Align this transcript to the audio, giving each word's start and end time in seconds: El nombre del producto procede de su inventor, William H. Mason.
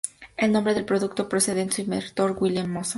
El 0.35 0.51
nombre 0.51 0.73
del 0.73 0.83
producto 0.85 1.29
procede 1.29 1.63
de 1.63 1.71
su 1.71 1.81
inventor, 1.81 2.35
William 2.39 2.65
H. 2.65 2.69
Mason. 2.71 2.89